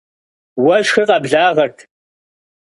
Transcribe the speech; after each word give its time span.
Уэшхыр 0.63 1.05
къэблагъэрт. 1.07 1.77